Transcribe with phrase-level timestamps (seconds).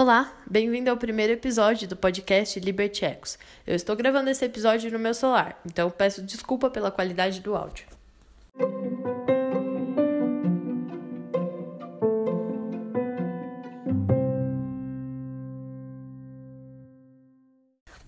[0.00, 3.36] Olá, bem-vindo ao primeiro episódio do podcast Liberty Ecos.
[3.66, 7.84] Eu estou gravando esse episódio no meu celular, então peço desculpa pela qualidade do áudio.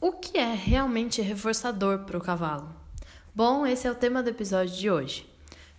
[0.00, 2.72] O que é realmente reforçador para o cavalo?
[3.34, 5.28] Bom, esse é o tema do episódio de hoje.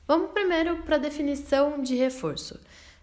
[0.05, 2.59] Vamos primeiro para a definição de reforço.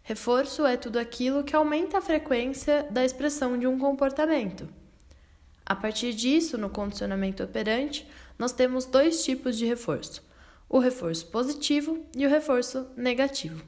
[0.09, 4.66] Reforço é tudo aquilo que aumenta a frequência da expressão de um comportamento.
[5.66, 10.23] A partir disso, no condicionamento operante, nós temos dois tipos de reforço:
[10.66, 13.62] o reforço positivo e o reforço negativo.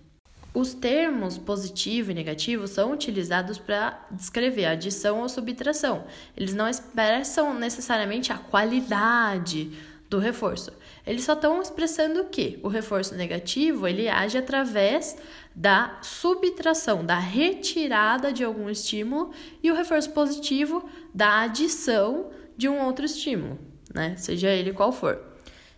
[0.54, 6.06] Os termos positivo e negativo são utilizados para descrever adição ou subtração.
[6.34, 9.70] Eles não expressam necessariamente a qualidade
[10.10, 10.72] do reforço.
[11.06, 15.16] Eles só estão expressando que o reforço negativo ele age através
[15.54, 19.30] da subtração, da retirada de algum estímulo,
[19.62, 20.84] e o reforço positivo
[21.14, 23.58] da adição de um outro estímulo,
[23.94, 24.16] né?
[24.16, 25.18] Seja ele qual for.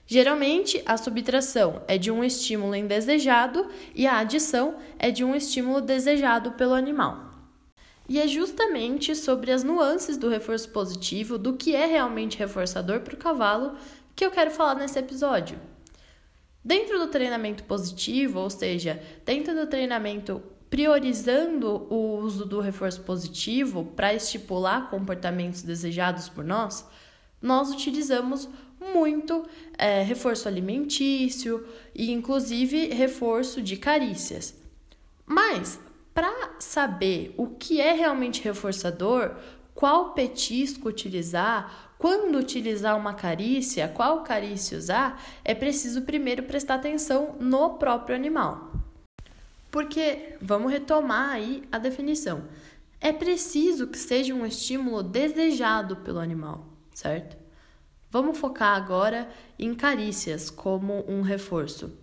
[0.06, 5.80] Geralmente, a subtração é de um estímulo indesejado e a adição é de um estímulo
[5.80, 7.32] desejado pelo animal.
[8.08, 13.14] E é justamente sobre as nuances do reforço positivo, do que é realmente reforçador para
[13.14, 13.76] o cavalo,
[14.14, 15.58] que eu quero falar nesse episódio.
[16.64, 23.84] Dentro do treinamento positivo, ou seja, dentro do treinamento priorizando o uso do reforço positivo
[23.94, 26.88] para estipular comportamentos desejados por nós,
[27.42, 28.48] nós utilizamos
[28.80, 29.44] muito
[29.76, 34.54] é, reforço alimentício e, inclusive, reforço de carícias.
[35.26, 35.78] Mas,
[36.14, 39.36] para saber o que é realmente reforçador,
[39.82, 47.34] qual petisco utilizar, quando utilizar uma carícia, qual carícia usar, é preciso primeiro prestar atenção
[47.40, 48.70] no próprio animal.
[49.72, 52.44] Porque, vamos retomar aí a definição.
[53.00, 57.36] É preciso que seja um estímulo desejado pelo animal, certo?
[58.08, 61.98] Vamos focar agora em carícias como um reforço.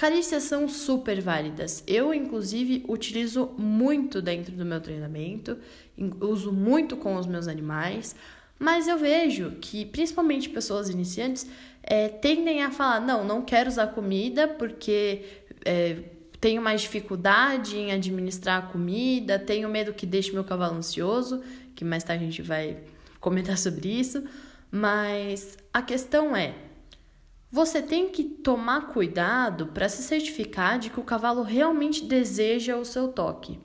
[0.00, 1.84] Carícias são super válidas.
[1.86, 5.58] Eu, inclusive, utilizo muito dentro do meu treinamento,
[6.22, 8.16] uso muito com os meus animais.
[8.58, 11.46] Mas eu vejo que, principalmente pessoas iniciantes,
[11.82, 15.22] é, tendem a falar: não, não quero usar comida porque
[15.66, 15.98] é,
[16.40, 21.42] tenho mais dificuldade em administrar a comida, tenho medo que deixe meu cavalo ansioso,
[21.74, 22.78] que mais tarde a gente vai
[23.20, 24.24] comentar sobre isso.
[24.72, 26.54] Mas a questão é:
[27.50, 32.84] você tem que tomar cuidado para se certificar de que o cavalo realmente deseja o
[32.84, 33.58] seu toque.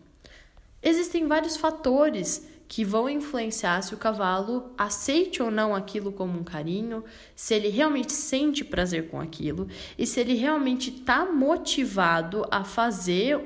[0.82, 6.44] Existem vários fatores que vão influenciar se o cavalo aceite ou não aquilo como um
[6.44, 7.04] carinho,
[7.36, 13.40] se ele realmente sente prazer com aquilo e se ele realmente está motivado a fazer,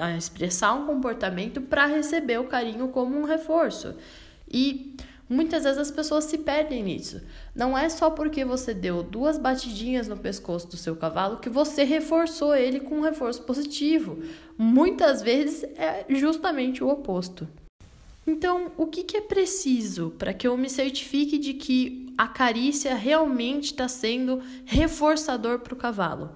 [0.00, 3.94] a, expressar um comportamento para receber o carinho como um reforço.
[4.50, 4.96] E
[5.28, 7.20] muitas vezes as pessoas se perdem nisso.
[7.54, 11.84] Não é só porque você deu duas batidinhas no pescoço do seu cavalo que você
[11.84, 14.22] reforçou ele com um reforço positivo.
[14.56, 17.48] Muitas vezes é justamente o oposto.
[18.26, 22.94] Então, o que, que é preciso para que eu me certifique de que a carícia
[22.94, 26.30] realmente está sendo reforçador para o cavalo?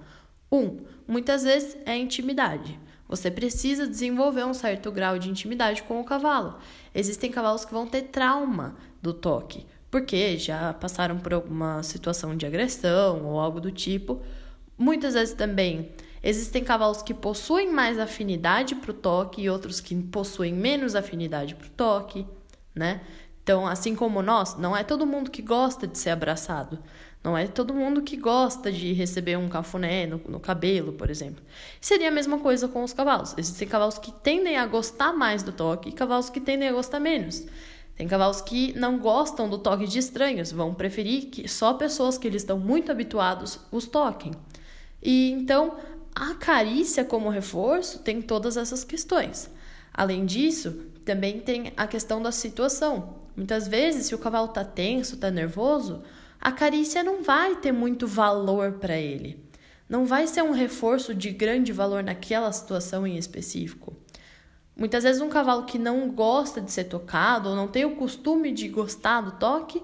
[0.49, 2.79] Um, muitas vezes é intimidade.
[3.11, 6.57] Você precisa desenvolver um certo grau de intimidade com o cavalo.
[6.95, 12.45] Existem cavalos que vão ter trauma do toque, porque já passaram por alguma situação de
[12.45, 14.21] agressão ou algo do tipo.
[14.77, 15.91] Muitas vezes também
[16.23, 21.55] Existem cavalos que possuem mais afinidade para o toque e outros que possuem menos afinidade
[21.55, 22.27] para o toque,
[22.75, 23.01] né?
[23.41, 26.77] Então, assim como nós, não é todo mundo que gosta de ser abraçado.
[27.23, 31.43] Não é todo mundo que gosta de receber um cafuné no, no, cabelo, por exemplo.
[31.79, 33.35] Seria a mesma coisa com os cavalos.
[33.37, 36.99] Existem cavalos que tendem a gostar mais do toque e cavalos que tendem a gostar
[36.99, 37.45] menos.
[37.95, 42.27] Tem cavalos que não gostam do toque de estranhos, vão preferir que só pessoas que
[42.27, 44.31] eles estão muito habituados os toquem.
[45.03, 45.77] E então,
[46.15, 49.51] a carícia como reforço tem todas essas questões.
[49.93, 53.21] Além disso, também tem a questão da situação.
[53.35, 56.01] Muitas vezes, se o cavalo está tenso, está nervoso,
[56.41, 59.39] a carícia não vai ter muito valor para ele.
[59.87, 63.95] Não vai ser um reforço de grande valor naquela situação em específico.
[64.75, 68.51] Muitas vezes, um cavalo que não gosta de ser tocado ou não tem o costume
[68.51, 69.83] de gostar do toque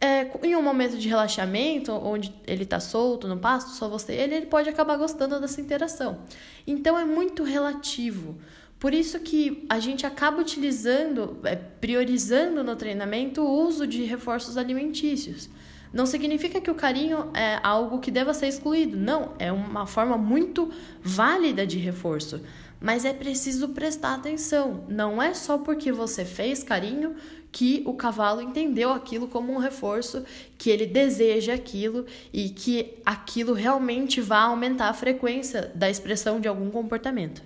[0.00, 4.34] é, em um momento de relaxamento, onde ele está solto no pasto, só você ele,
[4.34, 6.22] ele pode acabar gostando dessa interação.
[6.66, 8.38] Então é muito relativo.
[8.78, 14.56] Por isso que a gente acaba utilizando, é, priorizando no treinamento o uso de reforços
[14.56, 15.50] alimentícios.
[15.92, 18.96] Não significa que o carinho é algo que deva ser excluído.
[18.96, 20.70] Não, é uma forma muito
[21.02, 22.40] válida de reforço.
[22.80, 24.84] mas é preciso prestar atenção.
[24.88, 27.14] Não é só porque você fez carinho
[27.52, 30.24] que o cavalo entendeu aquilo como um reforço,
[30.56, 36.48] que ele deseja aquilo e que aquilo realmente vai aumentar a frequência da expressão de
[36.48, 37.42] algum comportamento.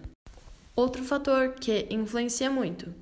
[0.77, 2.93] Outro fator que influencia muito.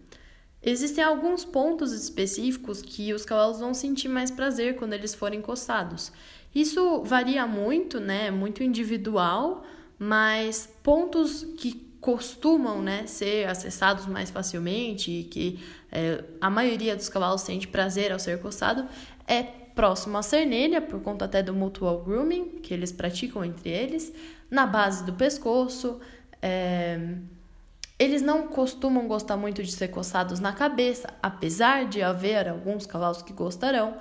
[0.63, 6.13] Existem alguns pontos específicos que os cavalos vão sentir mais prazer quando eles forem coçados.
[6.55, 8.31] Isso varia muito, né?
[8.31, 9.65] Muito individual,
[9.99, 15.61] mas pontos que costumam né, ser acessados mais facilmente e que
[15.91, 18.89] é, a maioria dos cavalos sente prazer ao ser coçado
[19.27, 19.45] é
[19.75, 24.13] próximo à cernelha, por conta até do mutual grooming que eles praticam entre eles,
[24.51, 26.01] na base do pescoço.
[26.41, 27.17] É...
[28.03, 33.23] Eles não costumam gostar muito de ser coçados na cabeça, apesar de haver alguns cavalos
[33.23, 33.95] que gostarão.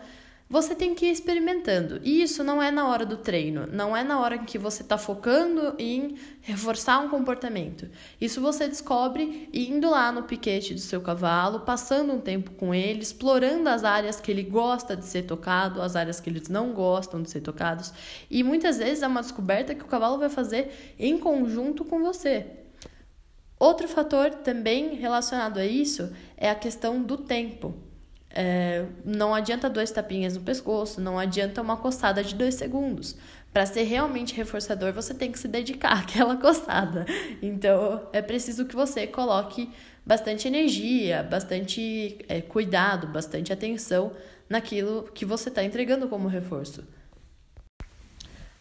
[0.50, 2.02] Você tem que ir experimentando.
[2.04, 4.98] E isso não é na hora do treino, não é na hora que você está
[4.98, 7.88] focando em reforçar um comportamento.
[8.20, 13.04] Isso você descobre indo lá no piquete do seu cavalo, passando um tempo com ele,
[13.04, 17.22] explorando as áreas que ele gosta de ser tocado, as áreas que eles não gostam
[17.22, 17.94] de ser tocados.
[18.32, 22.61] E muitas vezes é uma descoberta que o cavalo vai fazer em conjunto com você.
[23.62, 27.76] Outro fator também relacionado a isso é a questão do tempo.
[28.32, 33.16] É, não adianta dois tapinhas no pescoço, não adianta uma coçada de dois segundos.
[33.54, 37.06] Para ser realmente reforçador, você tem que se dedicar àquela coçada.
[37.40, 39.70] Então, é preciso que você coloque
[40.04, 44.12] bastante energia, bastante é, cuidado, bastante atenção
[44.50, 46.84] naquilo que você está entregando como reforço.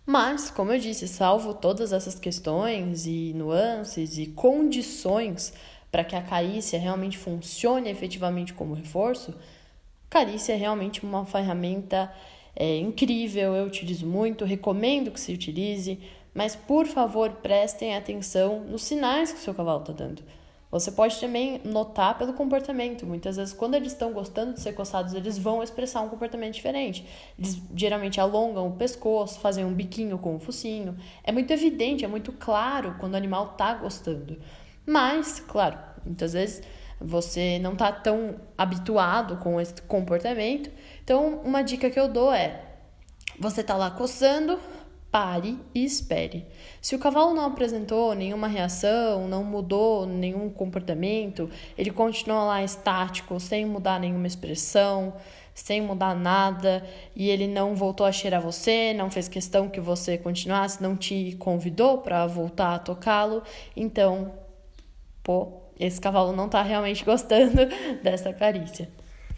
[0.04, 5.52] Mas, como eu disse, salvo todas essas questões e nuances e condições
[5.90, 9.34] para que a carícia realmente funcione efetivamente como reforço,
[10.10, 12.12] Carícia é realmente uma ferramenta
[12.56, 16.00] é, incrível, eu utilizo muito, recomendo que se utilize,
[16.34, 20.20] mas por favor prestem atenção nos sinais que o seu cavalo está dando.
[20.70, 23.04] Você pode também notar pelo comportamento.
[23.04, 27.04] Muitas vezes, quando eles estão gostando de ser coçados, eles vão expressar um comportamento diferente.
[27.36, 30.96] Eles geralmente alongam o pescoço, fazem um biquinho com o focinho.
[31.24, 34.38] É muito evidente, é muito claro quando o animal está gostando.
[34.86, 36.62] Mas, claro, muitas vezes
[37.00, 40.70] você não está tão habituado com esse comportamento.
[41.02, 42.62] Então, uma dica que eu dou é:
[43.40, 44.58] você está lá coçando,
[45.10, 46.46] pare e espere.
[46.80, 53.38] Se o cavalo não apresentou nenhuma reação, não mudou nenhum comportamento, ele continua lá estático,
[53.40, 55.14] sem mudar nenhuma expressão,
[55.52, 60.16] sem mudar nada, e ele não voltou a cheirar você, não fez questão que você
[60.16, 63.42] continuasse, não te convidou para voltar a tocá-lo,
[63.76, 64.32] então,
[65.22, 67.66] pô, esse cavalo não está realmente gostando
[68.02, 68.88] dessa carícia.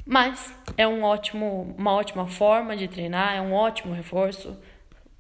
[0.05, 4.57] Mas é um ótimo, uma ótima forma de treinar, é um ótimo reforço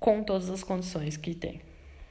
[0.02, 1.62] com todas as condições que tem.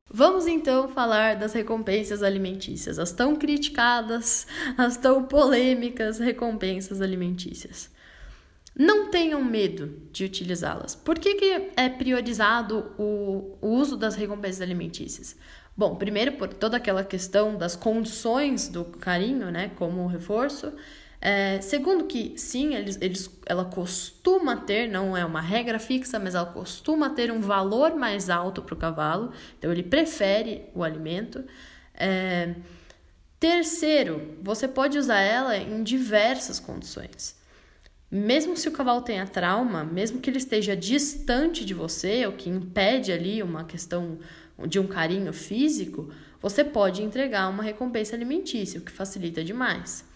[0.10, 4.48] Vamos então falar das recompensas alimentícias, as tão criticadas,
[4.78, 7.92] as tão polêmicas recompensas alimentícias.
[8.74, 10.96] Não tenham medo de utilizá-las.
[10.96, 15.36] Por que, que é priorizado o, o uso das recompensas alimentícias?
[15.76, 20.72] Bom, primeiro por toda aquela questão das condições do carinho, né, como reforço.
[21.24, 26.34] É, segundo que sim, eles, eles, ela costuma ter, não é uma regra fixa, mas
[26.34, 31.44] ela costuma ter um valor mais alto para o cavalo, então ele prefere o alimento.
[31.94, 32.56] É,
[33.40, 37.40] terceiro, você pode usar ela em diversas condições.
[38.10, 42.50] Mesmo se o cavalo tenha trauma, mesmo que ele esteja distante de você, o que
[42.50, 44.18] impede ali uma questão
[44.68, 46.12] de um carinho físico,
[46.42, 50.10] você pode entregar uma recompensa alimentícia, o que facilita demais.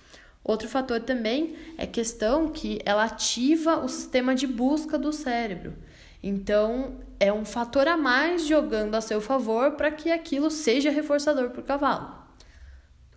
[0.45, 5.73] Outro fator também é questão que ela ativa o sistema de busca do cérebro.
[6.21, 11.49] Então, é um fator a mais jogando a seu favor para que aquilo seja reforçador
[11.49, 12.15] para o cavalo.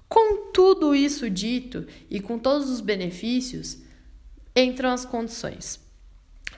[0.09, 3.77] Com tudo isso dito e com todos os benefícios,
[4.57, 5.79] entram as condições.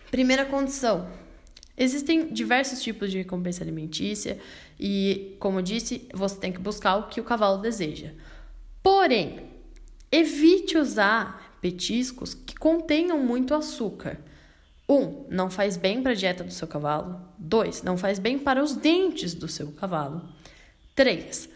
[0.09, 1.11] Primeira condição:
[1.77, 4.39] Existem diversos tipos de recompensa alimentícia
[4.79, 8.13] e, como disse, você tem que buscar o que o cavalo deseja.
[8.83, 9.50] Porém,
[10.11, 14.19] evite usar petiscos que contenham muito açúcar.
[14.89, 17.21] Um, não faz bem para a dieta do seu cavalo.
[17.39, 20.29] Dois, não faz bem para os dentes do seu cavalo.
[20.97, 21.49] Três,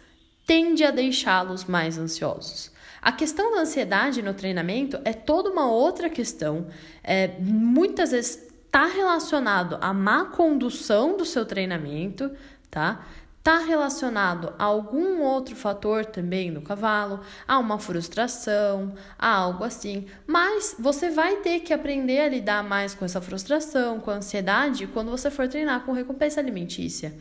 [0.47, 2.71] tende a deixá-los mais ansiosos.
[3.01, 6.67] A questão da ansiedade no treinamento é toda uma outra questão.
[7.03, 12.31] É, muitas vezes está relacionado à má condução do seu treinamento,
[12.71, 13.05] tá?
[13.45, 20.07] Está relacionado a algum outro fator também no cavalo, a uma frustração, a algo assim.
[20.25, 24.87] Mas você vai ter que aprender a lidar mais com essa frustração, com a ansiedade,
[24.87, 27.13] quando você for treinar com recompensa alimentícia.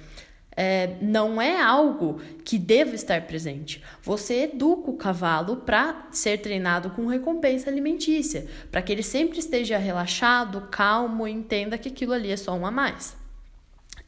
[0.57, 3.83] é, não é algo que deva estar presente.
[4.03, 9.77] Você educa o cavalo para ser treinado com recompensa alimentícia, para que ele sempre esteja
[9.79, 13.17] relaxado, calmo e entenda que aquilo ali é só um a mais.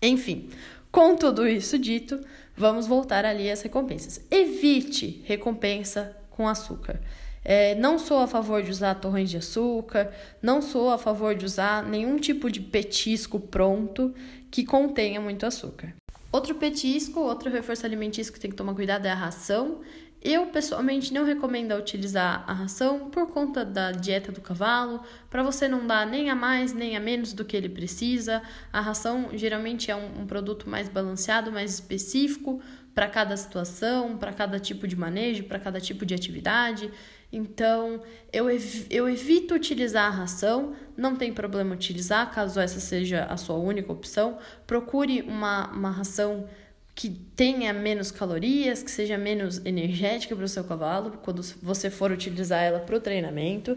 [0.01, 0.51] Enfim,
[0.97, 2.19] com tudo isso dito,
[2.57, 4.19] vamos voltar ali às recompensas.
[4.31, 6.99] Evite recompensa com açúcar.
[7.45, 10.11] É, não sou a favor de usar torrões de açúcar,
[10.41, 14.15] não sou a favor de usar nenhum tipo de petisco pronto
[14.51, 15.95] que contenha muito açúcar.
[16.33, 19.83] Outro petisco, outro reforço alimentício que tem que tomar cuidado é a ração.
[20.29, 25.69] Eu pessoalmente não recomendo utilizar a ração por conta da dieta do cavalo, para você
[25.69, 28.43] não dar nem a mais nem a menos do que ele precisa.
[28.73, 32.61] A ração geralmente é um, um produto mais balanceado, mais específico
[32.93, 36.91] para cada situação, para cada tipo de manejo, para cada tipo de atividade.
[37.33, 38.03] Então,
[38.33, 43.37] eu, ev eu evito utilizar a ração, não tem problema utilizar, caso essa seja a
[43.37, 44.39] sua única opção.
[44.67, 46.49] Procure uma, uma ração
[46.97, 52.11] que tenha menos calorias, que seja menos energética para o seu cavalo, quando você for
[52.11, 53.77] utilizar ela para o treinamento.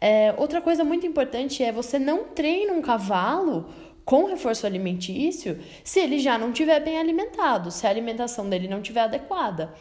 [0.00, 3.68] É, outra coisa muito importante é você não treina um cavalo
[4.04, 8.78] com reforço alimentício se ele já não estiver bem alimentado, se a alimentação dele não
[8.78, 9.74] estiver adequada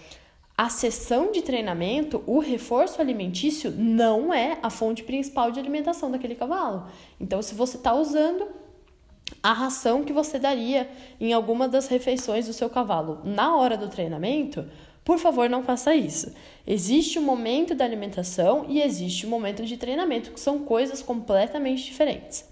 [0.59, 6.35] a sessão de treinamento, o reforço alimentício não é a fonte principal de alimentação daquele
[6.35, 6.85] cavalo.
[7.17, 8.45] Então, se você está usando
[9.41, 13.87] a ração que você daria em alguma das refeições do seu cavalo na hora do
[13.87, 14.65] treinamento,
[15.03, 16.33] por favor, não faça isso.
[16.67, 21.83] Existe o momento da alimentação e existe o momento de treinamento, que são coisas completamente
[21.83, 22.47] diferentes.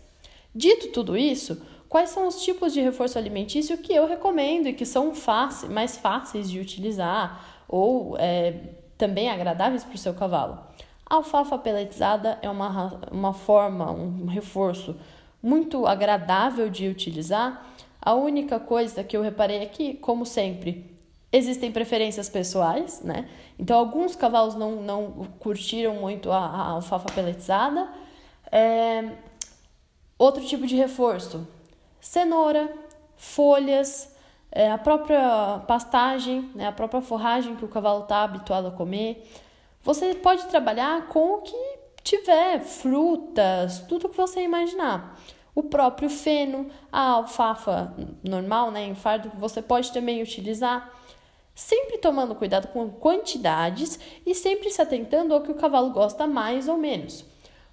[0.56, 4.86] Dito tudo isso, quais são os tipos de reforço alimentício que eu recomendo e que
[4.86, 7.56] são fáceis, mais fáceis de utilizar?
[7.67, 8.53] ou é,
[8.98, 10.60] também agradáveis para o seu cavalo.
[11.06, 14.96] A alfafa peletizada é uma, uma forma, um reforço
[15.41, 17.65] muito agradável de utilizar.
[18.01, 20.86] A única coisa que eu reparei aqui, como sempre,
[21.32, 23.29] existem preferências pessoais, né?
[23.60, 27.89] Então, alguns cavalos não, não curtiram muito a, a alfafa peletizada.
[28.51, 29.12] É...
[30.17, 31.48] Outro tipo de reforço:
[32.00, 32.72] cenoura,
[33.15, 34.15] folhas,
[34.51, 39.29] é, a própria pastagem, né, a própria forragem que o cavalo está habituado a comer.
[39.84, 41.76] Você pode trabalhar com o que
[42.07, 45.19] tiver, frutas, tudo que você imaginar.
[45.53, 50.93] O próprio feno, a alfafa normal, né, em fardo, você pode também utilizar.
[51.53, 56.67] Sempre tomando cuidado com quantidades e sempre se atentando ao que o cavalo gosta mais
[56.67, 57.25] ou menos.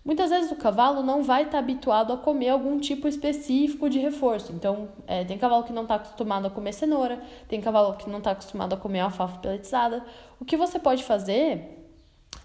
[0.03, 3.99] Muitas vezes o cavalo não vai estar tá habituado a comer algum tipo específico de
[3.99, 4.53] reforço.
[4.53, 8.19] Então, é, tem cavalo que não está acostumado a comer cenoura, tem cavalo que não
[8.19, 10.05] está acostumado a comer alfafa peletizada.
[10.41, 11.84] O que você pode fazer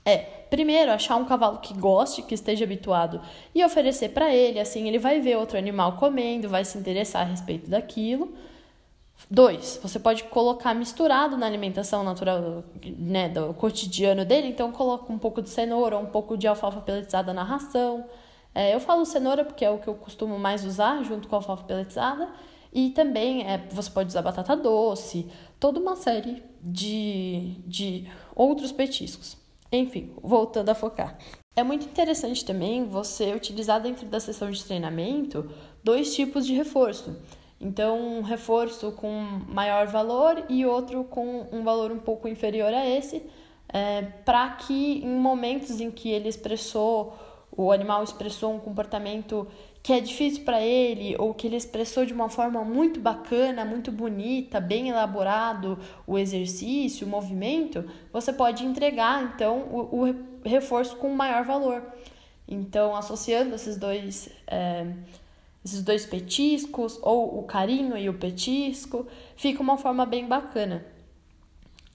[0.10, 3.22] é, primeiro, achar um cavalo que goste, que esteja habituado
[3.54, 4.60] e oferecer para ele.
[4.60, 8.34] Assim, ele vai ver outro animal comendo, vai se interessar a respeito daquilo.
[9.30, 12.64] Dois, você pode colocar misturado na alimentação natural
[12.98, 17.34] né, do cotidiano dele, então coloca um pouco de cenoura, um pouco de alfafa peletizada
[17.34, 18.06] na ração.
[18.56, 21.40] É, eu falo cenoura porque é o que eu costumo mais usar junto com a
[21.40, 22.30] alfafa peletizada.
[22.74, 25.28] E também é, você pode usar batata doce,
[25.60, 29.38] toda uma série de, de outros petiscos.
[29.72, 31.18] Enfim, voltando a focar.
[31.56, 35.50] É muito interessante também você utilizar dentro da sessão de treinamento
[35.84, 37.16] dois tipos de reforço.
[37.62, 39.10] Então, um reforço com
[39.48, 43.22] maior valor e outro com um valor um pouco inferior a esse,
[43.68, 47.14] é, para que em momentos em que ele expressou,
[47.52, 49.46] o animal expressou um comportamento
[49.82, 53.92] que é difícil para ele, ou que ele expressou de uma forma muito bacana, muito
[53.92, 61.10] bonita, bem elaborado o exercício, o movimento, você pode entregar então o, o reforço com
[61.10, 61.84] maior valor.
[62.48, 64.30] Então, associando esses dois.
[64.48, 64.86] É,
[65.64, 69.06] esses dois petiscos, ou o carinho e o petisco,
[69.36, 70.86] fica uma forma bem bacana.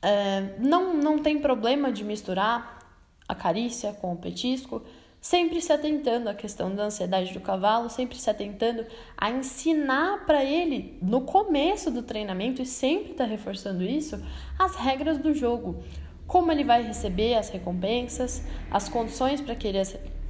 [0.03, 2.79] É, não, não tem problema de misturar
[3.27, 4.83] a carícia com o petisco,
[5.25, 8.85] sempre se atentando à questão da ansiedade do cavalo, sempre se atentando
[9.17, 14.23] a ensinar para ele, no começo do treinamento, e sempre está reforçando isso,
[14.59, 15.83] as regras do jogo.
[16.27, 19.79] Como ele vai receber as recompensas, as condições para que ele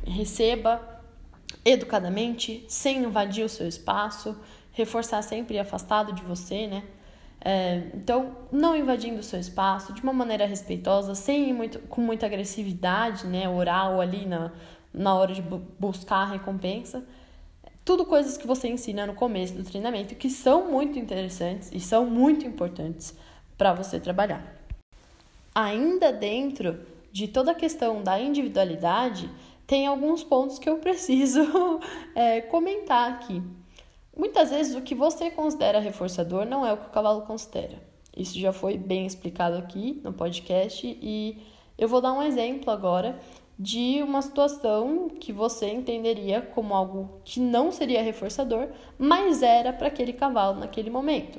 [0.07, 0.81] receba,
[1.65, 4.39] educadamente, sem invadir o seu espaço,
[4.71, 6.85] reforçar sempre afastado de você, né?
[7.47, 12.25] É, então, não invadindo o seu espaço, de uma maneira respeitosa, sem muito, com muita
[12.25, 13.47] agressividade, né?
[13.47, 14.51] Oral ali na,
[14.95, 17.05] na hora de buscar a recompensa.
[17.85, 22.07] Tudo coisas que você ensina no começo do treinamento que são muito interessantes e são
[22.07, 23.15] muito importantes
[23.59, 24.43] para você trabalhar.
[25.55, 26.81] Ainda dentro
[27.13, 29.31] de toda a questão da individualidade,
[29.67, 31.41] tem alguns pontos que eu preciso
[32.15, 33.43] é, comentar aqui.
[34.17, 37.77] Muitas vezes o que você considera reforçador não é o que o cavalo considera.
[38.17, 41.39] Isso já foi bem explicado aqui no podcast e
[41.77, 43.19] eu vou dar um exemplo agora
[43.59, 48.69] de uma situação que você entenderia como algo que não seria reforçador,
[48.99, 51.39] mas era para aquele cavalo naquele momento.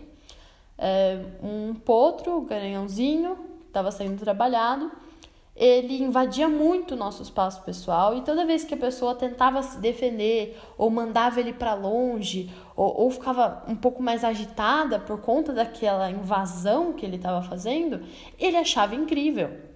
[0.78, 4.92] É, um potro, um garanhãozinho, estava sendo trabalhado,
[5.56, 9.80] ele invadia muito o nosso espaço pessoal e toda vez que a pessoa tentava se
[9.80, 15.54] defender ou mandava ele para longe ou, ou, ficava um pouco mais agitada por conta
[15.54, 18.02] daquela invasão que ele estava fazendo,
[18.38, 19.75] ele achava incrível.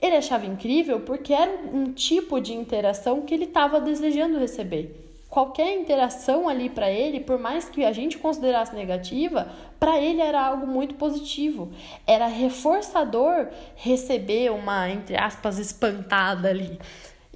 [0.00, 5.08] Ele achava incrível porque era um tipo de interação que ele estava desejando receber.
[5.28, 10.44] Qualquer interação ali para ele, por mais que a gente considerasse negativa, para ele era
[10.44, 11.70] algo muito positivo.
[12.04, 16.80] Era reforçador receber uma, entre aspas, espantada ali.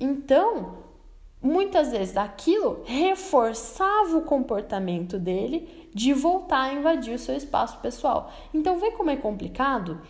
[0.01, 0.79] Então,
[1.41, 8.33] muitas vezes aquilo reforçava o comportamento dele de voltar a invadir o seu espaço pessoal.
[8.53, 10.01] Então, vê como é complicado?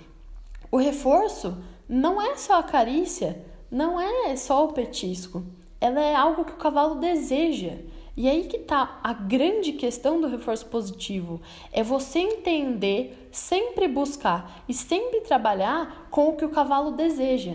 [0.73, 5.45] O reforço não é só a carícia, não é só o petisco.
[5.81, 7.73] Ela é algo que o cavalo deseja.
[8.17, 11.41] E aí que tá a grande questão do reforço positivo.
[11.73, 17.55] É você entender, sempre buscar e sempre trabalhar com o que o cavalo deseja.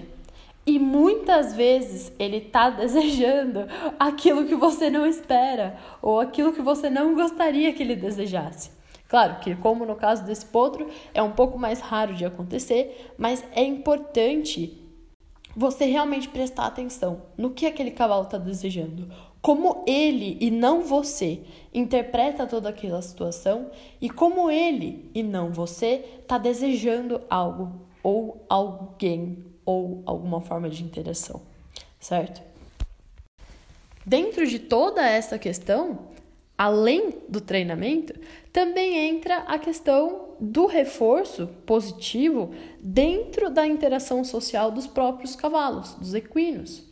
[0.66, 3.66] E muitas vezes ele está desejando
[3.98, 8.79] aquilo que você não espera ou aquilo que você não gostaria que ele desejasse.
[9.10, 13.44] Claro que, como no caso desse potro, é um pouco mais raro de acontecer, mas
[13.54, 14.80] é importante
[15.56, 19.12] você realmente prestar atenção no que aquele cavalo está desejando,
[19.42, 21.42] como ele e não você
[21.74, 29.44] interpreta toda aquela situação e como ele e não você está desejando algo ou alguém
[29.66, 31.42] ou alguma forma de interação,
[32.00, 32.42] certo?
[34.06, 36.10] Dentro de toda essa questão,
[36.60, 38.14] além do treinamento,
[38.52, 46.14] também entra a questão do reforço positivo dentro da interação social dos próprios cavalos, dos
[46.14, 46.86] equinos.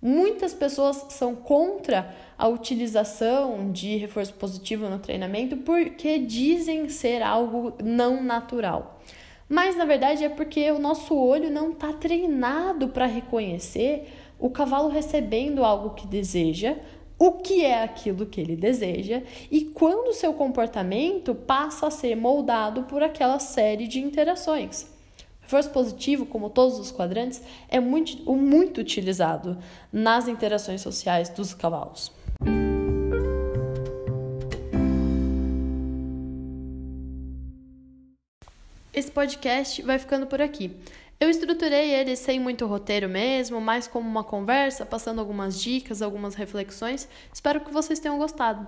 [0.00, 7.72] Muitas pessoas são contra a utilização de reforço positivo no treinamento porque dizem ser algo
[7.82, 9.00] não natural.
[9.48, 14.88] Mas na verdade é porque o nosso olho não está treinado para reconhecer o cavalo
[14.88, 16.76] recebendo algo que deseja,
[17.24, 22.16] o que é aquilo que ele deseja e quando o seu comportamento passa a ser
[22.16, 24.82] moldado por aquela série de interações.
[24.82, 29.56] O reforço positivo, como todos os quadrantes, é muito, muito utilizado
[29.92, 32.10] nas interações sociais dos cavalos.
[38.92, 40.76] Esse podcast vai ficando por aqui.
[41.22, 46.34] Eu estruturei ele sem muito roteiro mesmo, mais como uma conversa, passando algumas dicas, algumas
[46.34, 47.08] reflexões.
[47.32, 48.66] Espero que vocês tenham gostado.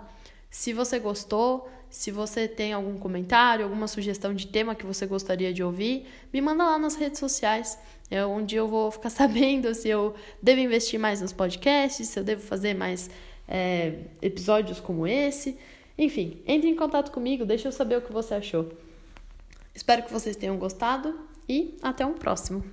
[0.48, 5.52] Se você gostou, se você tem algum comentário, alguma sugestão de tema que você gostaria
[5.52, 7.76] de ouvir, me manda lá nas redes sociais,
[8.08, 12.22] é onde eu vou ficar sabendo se eu devo investir mais nos podcasts, se eu
[12.22, 13.10] devo fazer mais
[13.48, 15.58] é, episódios como esse.
[15.98, 18.72] Enfim, entre em contato comigo, deixa eu saber o que você achou.
[19.74, 22.64] Espero que vocês tenham gostado e até um próximo.